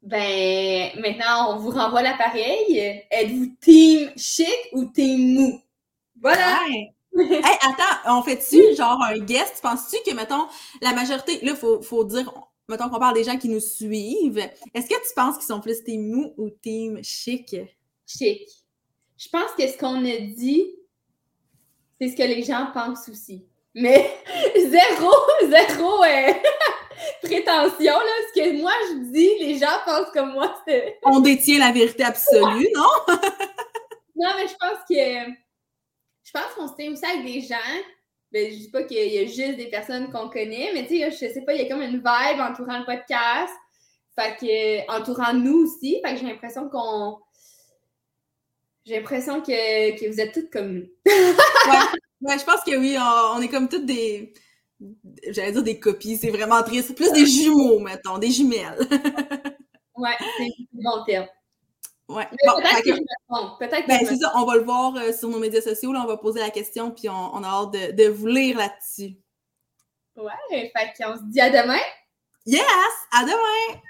Ben, 0.04 0.92
maintenant, 1.00 1.56
on 1.56 1.60
vous 1.60 1.72
renvoie 1.72 2.02
l'appareil. 2.02 3.02
Êtes-vous 3.10 3.56
team 3.62 4.12
chic 4.18 4.70
ou 4.74 4.86
team 4.86 5.34
mou? 5.34 5.62
Voilà! 6.22 6.60
Ouais. 6.68 6.94
hey, 7.16 7.58
attends, 7.62 8.18
on 8.18 8.24
fait-tu 8.24 8.76
genre 8.76 9.02
un 9.02 9.20
guest? 9.20 9.62
Penses-tu 9.62 9.98
que, 10.06 10.16
mettons, 10.16 10.48
la 10.82 10.94
majorité, 10.94 11.34
là, 11.46 11.52
il 11.52 11.56
faut, 11.56 11.82
faut 11.82 12.04
dire, 12.04 12.34
mettons 12.68 12.90
qu'on 12.90 13.00
parle 13.00 13.16
des 13.16 13.24
gens 13.24 13.38
qui 13.38 13.48
nous 13.48 13.62
suivent, 13.62 14.40
est-ce 14.74 14.88
que 14.88 14.96
tu 14.96 15.14
penses 15.16 15.38
qu'ils 15.38 15.48
sont 15.48 15.62
plus 15.62 15.84
team 15.84 16.10
mou 16.10 16.34
ou 16.38 16.50
team 16.50 17.02
chic? 17.04 17.56
Chic. 18.06 18.42
Je 19.18 19.30
pense 19.30 19.52
que 19.58 19.66
ce 19.68 19.78
qu'on 19.78 20.04
a 20.04 20.18
dit, 20.18 20.66
c'est 22.02 22.10
ce 22.10 22.16
que 22.18 22.24
les 22.24 22.44
gens 22.44 22.68
pensent 22.74 23.08
aussi. 23.08 23.46
Mais 23.74 24.12
zéro, 24.56 25.12
zéro 25.48 26.04
euh, 26.04 26.34
prétention, 27.24 27.94
là. 27.94 28.14
Ce 28.30 28.40
que 28.40 28.62
moi 28.62 28.72
je 28.90 29.12
dis, 29.12 29.30
les 29.40 29.58
gens 29.58 29.80
pensent 29.86 30.12
comme 30.14 30.34
moi. 30.34 30.64
On 31.04 31.20
détient 31.20 31.60
la 31.60 31.72
vérité 31.72 32.04
absolue, 32.04 32.68
non? 32.76 33.16
non, 34.16 34.30
mais 34.38 34.48
je 34.48 34.56
pense 34.60 34.80
que. 34.90 35.32
Je 36.24 36.32
pense 36.32 36.54
qu'on 36.56 36.68
se 36.68 36.76
tient 36.76 36.92
aussi 36.92 37.06
avec 37.06 37.26
des 37.26 37.42
gens. 37.42 37.56
Ben, 38.32 38.52
je 38.52 38.58
dis 38.58 38.72
pas 38.72 38.84
qu'il 38.84 39.14
y 39.14 39.20
a 39.20 39.26
juste 39.26 39.58
des 39.58 39.70
personnes 39.70 40.12
qu'on 40.12 40.30
connaît, 40.30 40.72
mais 40.74 40.88
tu 40.88 40.98
sais, 41.00 41.12
je 41.12 41.34
sais 41.34 41.42
pas, 41.46 41.54
il 41.54 41.62
y 41.62 41.66
a 41.66 41.70
comme 41.70 41.84
une 41.84 41.98
vibe 41.98 42.40
entourant 42.40 42.80
le 42.80 42.86
podcast. 42.86 43.54
Fait 44.18 44.38
que, 44.40 44.92
entourant 44.92 45.34
nous 45.34 45.66
aussi. 45.66 46.02
Fait 46.04 46.14
que 46.14 46.20
j'ai 46.20 46.28
l'impression 46.28 46.70
qu'on. 46.70 47.20
J'ai 48.86 48.98
l'impression 48.98 49.42
que, 49.42 50.00
que 50.00 50.12
vous 50.12 50.20
êtes 50.20 50.34
toutes 50.34 50.52
comme 50.52 50.74
nous. 50.74 50.88
ouais. 51.06 52.00
Ouais, 52.24 52.40
je 52.40 52.46
pense 52.46 52.64
que 52.64 52.78
oui, 52.78 52.98
on, 52.98 53.42
est 53.42 53.50
comme 53.50 53.68
toutes 53.68 53.86
des. 53.86 54.34
J'allais 55.30 55.52
dire 55.52 55.64
des 55.64 55.80
copies, 55.80 56.18
c'est 56.18 56.30
vraiment 56.30 56.62
triste. 56.64 56.96
Plus 56.96 57.12
des 57.12 57.26
jumeaux, 57.26 57.80
mettons, 57.80 58.18
des 58.18 58.32
jumelles. 58.32 58.78
ouais, 59.98 60.12
c'est 60.38 60.44
un 60.44 60.50
bon 60.72 61.04
terme. 61.06 61.28
Ouais. 62.10 62.28
peut-être 62.30 62.84
que. 62.84 63.60
Peut-être 63.60 63.88
ben, 63.88 64.00
c'est 64.06 64.18
ça, 64.18 64.34
on 64.36 64.46
va 64.46 64.56
le 64.56 64.64
voir 64.64 64.96
euh, 64.98 65.14
sur 65.14 65.30
nos 65.30 65.40
médias 65.40 65.62
sociaux. 65.62 65.94
Là, 65.94 66.02
on 66.04 66.08
va 66.08 66.18
poser 66.18 66.40
la 66.40 66.50
question, 66.50 66.92
puis 66.92 67.10
on, 67.10 67.36
on 67.36 67.44
a 67.44 67.48
hâte 67.48 67.72
de, 67.72 68.04
de 68.04 68.10
vous 68.10 68.28
lire 68.28 68.58
là-dessus. 68.58 69.18
Ouais, 70.16 70.32
fait 70.50 70.94
qu'on 70.98 71.16
se 71.16 71.24
dit 71.24 71.42
à 71.42 71.50
demain. 71.50 71.82
Yes! 72.46 72.64
À 73.12 73.24
demain! 73.24 73.82